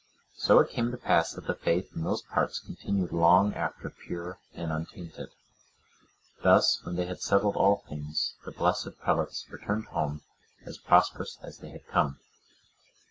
So 0.35 0.57
it 0.57 0.71
came 0.71 0.89
to 0.89 0.97
pass 0.97 1.31
that 1.33 1.45
the 1.45 1.53
faith 1.53 1.95
in 1.95 2.03
those 2.03 2.23
parts 2.23 2.57
continued 2.57 3.11
long 3.11 3.53
after 3.53 3.87
pure 3.91 4.39
and 4.55 4.71
untainted. 4.71 5.29
Thus 6.41 6.83
when 6.83 6.95
they 6.95 7.05
had 7.05 7.21
settled 7.21 7.55
all 7.55 7.83
things, 7.87 8.33
the 8.43 8.49
blessed 8.49 8.97
prelates 8.99 9.45
returned 9.51 9.85
home 9.89 10.23
as 10.65 10.79
prosperously 10.79 11.47
as 11.47 11.59
they 11.59 11.69
had 11.69 11.85
come. 11.87 12.19